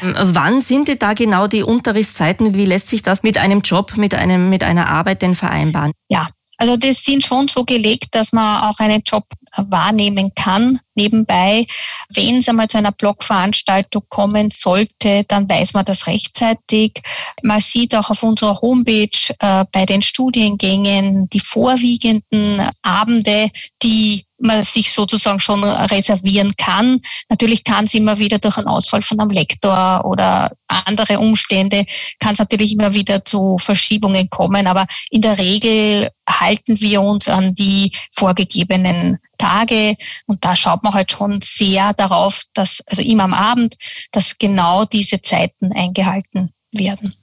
Wann 0.00 0.60
sind 0.60 1.02
da 1.02 1.12
genau 1.14 1.46
die 1.46 1.62
Unterrichtszeiten? 1.62 2.54
Wie 2.54 2.64
lässt 2.64 2.88
sich 2.88 3.02
das 3.02 3.22
mit 3.22 3.38
einem 3.38 3.60
Job, 3.60 3.96
mit, 3.96 4.14
einem, 4.14 4.48
mit 4.48 4.62
einer 4.62 4.88
Arbeit 4.88 5.22
denn 5.22 5.34
vereinbaren? 5.34 5.92
Ja, 6.08 6.28
also 6.60 6.76
das 6.76 7.02
sind 7.02 7.24
schon 7.24 7.48
so 7.48 7.64
gelegt, 7.64 8.08
dass 8.14 8.34
man 8.34 8.64
auch 8.64 8.78
einen 8.80 9.00
Job 9.06 9.24
wahrnehmen 9.56 10.30
kann 10.34 10.78
nebenbei. 10.94 11.64
Wenn 12.12 12.36
es 12.36 12.50
einmal 12.50 12.68
zu 12.68 12.76
einer 12.76 12.92
Blogveranstaltung 12.92 14.02
kommen 14.10 14.50
sollte, 14.50 15.24
dann 15.26 15.48
weiß 15.48 15.72
man 15.72 15.86
das 15.86 16.06
rechtzeitig. 16.06 17.00
Man 17.42 17.62
sieht 17.62 17.94
auch 17.94 18.10
auf 18.10 18.22
unserer 18.22 18.60
Homepage 18.60 19.08
äh, 19.38 19.64
bei 19.72 19.86
den 19.86 20.02
Studiengängen 20.02 21.30
die 21.30 21.40
vorwiegenden 21.40 22.68
Abende, 22.82 23.50
die 23.82 24.26
man 24.40 24.64
sich 24.64 24.92
sozusagen 24.92 25.40
schon 25.40 25.64
reservieren 25.64 26.52
kann. 26.56 27.00
Natürlich 27.28 27.64
kann 27.64 27.84
es 27.84 27.94
immer 27.94 28.18
wieder 28.18 28.38
durch 28.38 28.56
einen 28.56 28.68
Ausfall 28.68 29.02
von 29.02 29.20
einem 29.20 29.30
Lektor 29.30 30.04
oder 30.04 30.52
andere 30.66 31.18
Umstände, 31.18 31.84
kann 32.18 32.32
es 32.32 32.38
natürlich 32.38 32.72
immer 32.72 32.94
wieder 32.94 33.24
zu 33.24 33.58
Verschiebungen 33.58 34.30
kommen, 34.30 34.66
aber 34.66 34.86
in 35.10 35.22
der 35.22 35.38
Regel 35.38 36.10
halten 36.28 36.80
wir 36.80 37.02
uns 37.02 37.28
an 37.28 37.54
die 37.54 37.92
vorgegebenen 38.12 39.18
Tage 39.38 39.96
und 40.26 40.44
da 40.44 40.54
schaut 40.54 40.82
man 40.82 40.94
halt 40.94 41.10
schon 41.10 41.40
sehr 41.42 41.92
darauf, 41.94 42.42
dass, 42.54 42.80
also 42.86 43.02
immer 43.02 43.24
am 43.24 43.34
Abend, 43.34 43.74
dass 44.12 44.38
genau 44.38 44.84
diese 44.84 45.22
Zeiten 45.22 45.72
eingehalten 45.72 46.52
werden. 46.72 47.14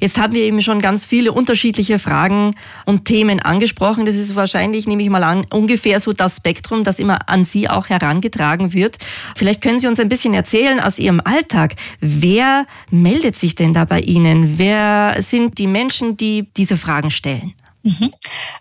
Jetzt 0.00 0.18
haben 0.18 0.34
wir 0.34 0.42
eben 0.42 0.60
schon 0.62 0.80
ganz 0.80 1.06
viele 1.06 1.32
unterschiedliche 1.32 1.98
Fragen 1.98 2.52
und 2.86 3.04
Themen 3.04 3.40
angesprochen. 3.40 4.04
Das 4.04 4.16
ist 4.16 4.34
wahrscheinlich, 4.34 4.86
nehme 4.86 5.02
ich 5.02 5.10
mal 5.10 5.24
an, 5.24 5.46
ungefähr 5.50 6.00
so 6.00 6.12
das 6.12 6.36
Spektrum, 6.38 6.84
das 6.84 6.98
immer 6.98 7.28
an 7.28 7.44
Sie 7.44 7.68
auch 7.68 7.88
herangetragen 7.88 8.72
wird. 8.72 8.98
Vielleicht 9.36 9.62
können 9.62 9.78
Sie 9.78 9.86
uns 9.86 10.00
ein 10.00 10.08
bisschen 10.08 10.34
erzählen 10.34 10.80
aus 10.80 10.98
Ihrem 10.98 11.20
Alltag. 11.24 11.74
Wer 12.00 12.66
meldet 12.90 13.36
sich 13.36 13.54
denn 13.54 13.72
da 13.72 13.84
bei 13.84 14.00
Ihnen? 14.00 14.58
Wer 14.58 15.16
sind 15.18 15.58
die 15.58 15.66
Menschen, 15.66 16.16
die 16.16 16.48
diese 16.56 16.76
Fragen 16.76 17.10
stellen? 17.10 17.54
Mhm. 17.82 18.12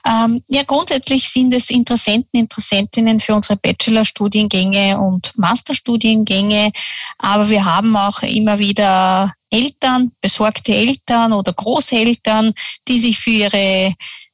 Ähm, 0.05 0.43
ja, 0.49 0.63
grundsätzlich 0.63 1.29
sind 1.29 1.53
es 1.53 1.69
Interessenten, 1.69 2.39
Interessentinnen 2.39 3.19
für 3.19 3.35
unsere 3.35 3.57
Bachelorstudiengänge 3.57 4.99
und 4.99 5.31
Masterstudiengänge, 5.37 6.71
aber 7.17 7.49
wir 7.49 7.63
haben 7.63 7.95
auch 7.95 8.21
immer 8.23 8.57
wieder 8.59 9.31
Eltern, 9.51 10.11
besorgte 10.21 10.73
Eltern 10.73 11.33
oder 11.33 11.53
Großeltern, 11.53 12.53
die 12.87 12.99
sich 12.99 13.19
für 13.19 13.29
ihre 13.29 13.93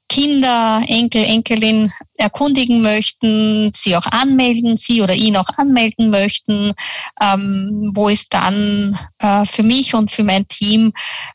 Kinder, 0.09 0.81
Enkel, 0.87 1.23
Enkelin 1.23 1.91
erkundigen 2.17 2.81
möchten, 2.81 3.71
sie 3.73 3.95
auch 3.95 4.05
anmelden, 4.05 4.77
sie 4.77 5.01
oder 5.01 5.13
ihn 5.13 5.35
auch 5.35 5.49
anmelden 5.57 6.09
möchten, 6.09 6.73
ähm, 7.21 7.91
wo 7.93 8.09
es 8.09 8.27
dann 8.29 8.97
äh, 9.19 9.45
für 9.45 9.63
mich 9.63 9.93
und 9.93 10.09
für 10.09 10.23
mein 10.23 10.47
Team 10.47 10.93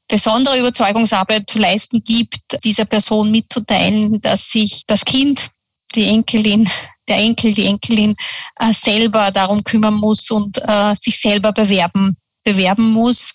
besondere 0.09 0.59
Überzeugungsarbeit 0.59 1.51
zu 1.51 1.59
leisten 1.59 2.03
gibt, 2.03 2.39
dieser 2.65 2.87
Person 2.87 3.31
mitzuteilen, 3.31 4.21
dass 4.21 4.51
sich 4.51 4.83
das 4.87 5.05
Kind, 5.05 5.51
die 5.95 6.07
Enkelin, 6.07 6.69
der 7.09 7.19
Enkel, 7.19 7.53
die 7.53 7.67
Enkelin 7.67 8.15
äh, 8.59 8.73
selber 8.73 9.31
darum 9.31 9.63
kümmern 9.65 9.95
muss 9.95 10.31
und 10.31 10.59
äh, 10.67 10.95
sich 10.95 11.19
selber 11.21 11.53
bewerben 11.53 12.17
bewerben 12.45 12.91
muss. 12.91 13.33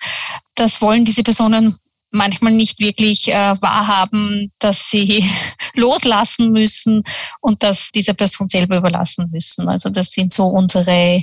Das 0.56 0.82
wollen 0.82 1.06
diese 1.06 1.24
Personen 1.24 1.78
manchmal 2.12 2.54
nicht 2.54 2.80
wirklich 2.80 3.28
äh, 3.28 3.56
wahrhaben, 3.62 4.52
dass 4.60 4.90
sie 4.90 5.24
loslassen 5.74 6.52
müssen 6.52 7.04
und 7.42 7.64
das 7.64 7.92
dieser 7.92 8.14
Person 8.14 8.50
selber 8.50 8.78
überlassen 8.78 9.30
müssen. 9.32 9.68
Also 9.68 9.90
das 9.90 10.12
sind 10.12 10.34
so 10.34 10.48
unsere 10.48 11.22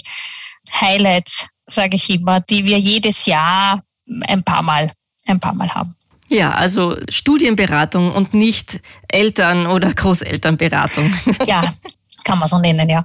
Highlights, 0.80 1.48
sage 1.66 1.96
ich 1.96 2.10
immer, 2.10 2.40
die 2.40 2.64
wir 2.64 2.78
jedes 2.78 3.26
Jahr 3.26 3.82
ein 4.26 4.42
paar 4.42 4.62
Mal, 4.62 4.90
ein 5.26 5.40
paar 5.40 5.54
Mal 5.54 5.74
haben. 5.74 5.94
Ja, 6.28 6.52
also 6.52 6.96
Studienberatung 7.10 8.12
und 8.12 8.34
nicht 8.34 8.80
Eltern- 9.08 9.66
oder 9.66 9.92
Großelternberatung. 9.92 11.14
Ja, 11.46 11.72
kann 12.24 12.38
man 12.38 12.48
so 12.48 12.58
nennen, 12.58 12.88
ja. 12.88 13.04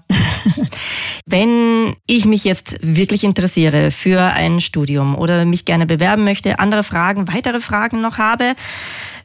Wenn 1.25 1.95
ich 2.07 2.25
mich 2.25 2.43
jetzt 2.43 2.77
wirklich 2.81 3.23
interessiere 3.23 3.91
für 3.91 4.21
ein 4.21 4.59
Studium 4.59 5.15
oder 5.15 5.45
mich 5.45 5.65
gerne 5.65 5.85
bewerben 5.85 6.23
möchte, 6.23 6.59
andere 6.59 6.83
Fragen, 6.83 7.27
weitere 7.27 7.59
Fragen 7.59 8.01
noch 8.01 8.17
habe, 8.17 8.55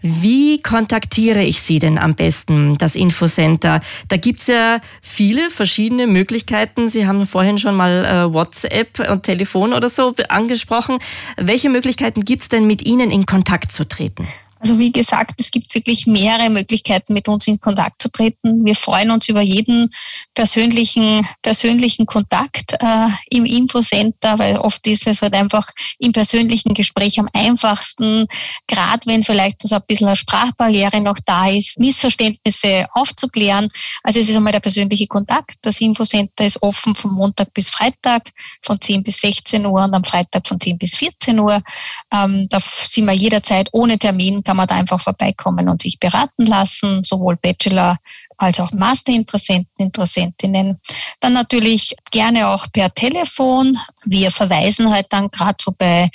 wie 0.02 0.60
kontaktiere 0.60 1.42
ich 1.42 1.62
Sie 1.62 1.78
denn 1.78 1.98
am 1.98 2.14
besten, 2.14 2.76
das 2.76 2.94
Infocenter? 2.94 3.80
Da 4.08 4.18
gibt 4.18 4.40
es 4.40 4.48
ja 4.48 4.80
viele 5.00 5.48
verschiedene 5.48 6.06
Möglichkeiten. 6.06 6.90
Sie 6.90 7.06
haben 7.06 7.26
vorhin 7.26 7.56
schon 7.56 7.74
mal 7.74 8.04
äh, 8.04 8.34
WhatsApp 8.34 9.08
und 9.08 9.22
Telefon 9.22 9.72
oder 9.72 9.88
so 9.88 10.14
angesprochen. 10.28 10.98
Welche 11.38 11.70
Möglichkeiten 11.70 12.26
gibt 12.26 12.42
es 12.42 12.48
denn, 12.50 12.66
mit 12.66 12.82
Ihnen 12.82 13.10
in 13.10 13.24
Kontakt 13.24 13.72
zu 13.72 13.88
treten? 13.88 14.28
Also 14.64 14.78
wie 14.78 14.92
gesagt, 14.92 15.38
es 15.40 15.50
gibt 15.50 15.74
wirklich 15.74 16.06
mehrere 16.06 16.48
Möglichkeiten, 16.48 17.12
mit 17.12 17.28
uns 17.28 17.46
in 17.46 17.60
Kontakt 17.60 18.00
zu 18.00 18.10
treten. 18.10 18.64
Wir 18.64 18.74
freuen 18.74 19.10
uns 19.10 19.28
über 19.28 19.42
jeden 19.42 19.90
persönlichen, 20.32 21.26
persönlichen 21.42 22.06
Kontakt 22.06 22.72
äh, 22.80 23.08
im 23.28 23.44
Infocenter, 23.44 24.38
weil 24.38 24.56
oft 24.56 24.86
ist 24.86 25.06
es 25.06 25.20
halt 25.20 25.34
einfach 25.34 25.68
im 25.98 26.12
persönlichen 26.12 26.72
Gespräch 26.72 27.20
am 27.20 27.28
einfachsten, 27.34 28.26
gerade 28.66 29.02
wenn 29.04 29.22
vielleicht 29.22 29.60
so 29.68 29.74
ein 29.74 29.82
bisschen 29.86 30.06
eine 30.06 30.16
Sprachbarriere 30.16 31.02
noch 31.02 31.18
da 31.26 31.46
ist, 31.46 31.78
Missverständnisse 31.78 32.86
aufzuklären. 32.92 33.68
Also 34.02 34.20
es 34.20 34.30
ist 34.30 34.36
einmal 34.36 34.54
der 34.54 34.60
persönliche 34.60 35.08
Kontakt. 35.08 35.56
Das 35.60 35.78
Infocenter 35.82 36.46
ist 36.46 36.62
offen 36.62 36.94
von 36.94 37.12
Montag 37.12 37.52
bis 37.52 37.68
Freitag 37.68 38.30
von 38.62 38.80
10 38.80 39.02
bis 39.02 39.18
16 39.18 39.66
Uhr 39.66 39.84
und 39.84 39.92
am 39.92 40.04
Freitag 40.04 40.48
von 40.48 40.58
10 40.58 40.78
bis 40.78 40.96
14 40.96 41.38
Uhr. 41.38 41.62
Ähm, 42.10 42.46
da 42.48 42.58
sind 42.60 43.04
wir 43.04 43.12
jederzeit 43.12 43.68
ohne 43.72 43.98
Termin, 43.98 44.42
kann 44.54 44.58
man 44.58 44.66
da 44.68 44.76
einfach 44.76 45.00
vorbeikommen 45.00 45.68
und 45.68 45.82
sich 45.82 45.98
beraten 45.98 46.46
lassen, 46.46 47.02
sowohl 47.02 47.36
Bachelor 47.36 47.98
als 48.36 48.60
auch 48.60 48.70
Masterinteressenten, 48.70 49.68
Interessentinnen. 49.78 50.80
Dann 51.18 51.32
natürlich 51.32 51.96
gerne 52.12 52.48
auch 52.48 52.66
per 52.72 52.94
Telefon. 52.94 53.76
Wir 54.04 54.30
verweisen 54.30 54.92
halt 54.92 55.06
dann 55.10 55.28
gerade 55.30 55.56
so 55.60 55.72
bei 55.76 56.08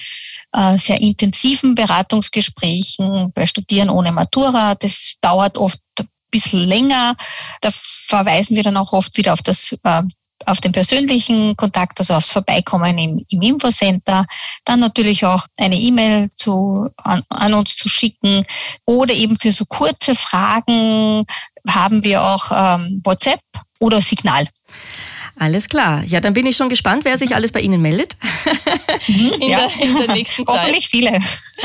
äh, 0.54 0.78
sehr 0.78 1.02
intensiven 1.02 1.76
Beratungsgesprächen, 1.76 3.34
bei 3.34 3.46
Studieren 3.46 3.90
ohne 3.90 4.14
Matura. 4.14 4.76
Das 4.76 5.16
dauert 5.20 5.58
oft 5.58 5.82
ein 6.00 6.08
bisschen 6.32 6.66
länger. 6.66 7.18
Da 7.60 7.72
verweisen 7.74 8.56
wir 8.56 8.64
dann 8.64 8.78
auch 8.78 8.94
oft 8.94 9.18
wieder 9.18 9.34
auf 9.34 9.42
das 9.42 9.76
äh, 9.84 10.04
auf 10.46 10.62
den 10.62 10.72
persönlichen 10.72 11.56
Kontakt, 11.58 12.00
also 12.00 12.16
aufs 12.16 12.32
Vorbeikommen 12.32 12.98
im, 12.98 13.26
im 13.30 13.42
Infocenter, 13.42 14.26
dann 14.66 14.80
natürlich 14.80 15.26
auch 15.26 15.46
eine 15.58 15.76
E-Mail 15.76 16.30
zu, 16.36 16.88
an, 16.98 17.24
an 17.30 17.54
uns 17.54 17.76
zu 17.76 17.90
schicken 17.90 18.46
oder 18.86 19.14
eben 19.14 19.38
für 19.38 19.52
so 19.52 19.66
kurze 19.66 20.16
Fragen 20.16 21.26
haben 21.68 22.04
wir 22.04 22.24
auch 22.24 22.52
ähm, 22.52 23.02
WhatsApp 23.04 23.42
oder 23.80 24.02
Signal. 24.02 24.48
Alles 25.40 25.70
klar. 25.70 26.04
Ja, 26.06 26.20
dann 26.20 26.34
bin 26.34 26.46
ich 26.46 26.58
schon 26.58 26.68
gespannt, 26.68 27.06
wer 27.06 27.18
sich 27.18 27.34
alles 27.34 27.54
bei 27.54 27.62
Ihnen 27.62 27.82
meldet. 27.82 28.18
Mhm, 29.08 29.32
in, 29.40 29.50
ja. 29.50 29.68
der, 29.68 29.88
in, 29.88 29.98
der, 29.98 30.14
nächsten 30.14 30.46
Zeit. 30.46 30.60
Hoffentlich 30.60 30.90
viele. 30.90 31.18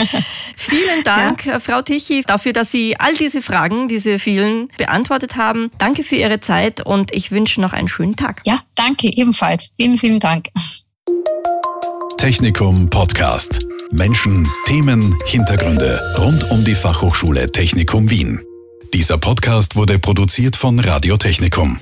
Vielen 0.57 1.03
Dank, 1.03 1.47
ja. 1.47 1.59
Frau 1.59 1.83
Tichy, 1.83 2.23
dafür, 2.23 2.53
dass 2.53 2.71
Sie 2.71 2.99
all 2.99 3.15
diese 3.17 3.43
Fragen, 3.43 3.89
diese 3.89 4.21
vielen, 4.21 4.69
beantwortet 4.79 5.35
haben. 5.35 5.73
Danke 5.79 6.05
für 6.05 6.15
Ihre 6.15 6.39
Zeit 6.39 6.87
und 6.87 7.13
ich 7.13 7.33
wünsche 7.33 7.61
noch 7.61 7.73
einen 7.73 7.89
schönen 7.89 8.15
Tag. 8.15 8.43
Ja, 8.45 8.61
danke 8.77 9.09
ebenfalls. 9.09 9.73
Vielen, 9.77 9.99
vielen 9.99 10.21
Dank. 10.21 10.49
Technikum 12.17 12.89
Podcast. 12.89 13.67
Menschen, 13.91 14.49
Themen, 14.67 15.17
Hintergründe 15.27 16.01
rund 16.19 16.49
um 16.51 16.65
die 16.65 16.75
Fachhochschule 16.77 17.51
Technikum 17.51 18.09
Wien. 18.09 18.41
Dieser 18.93 19.19
Podcast 19.19 19.75
wurde 19.75 19.99
produziert 19.99 20.55
von 20.55 20.79
Radio 20.79 21.17
Technikum. 21.17 21.81